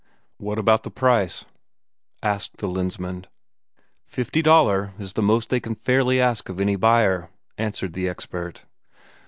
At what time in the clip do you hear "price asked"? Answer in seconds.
0.89-2.57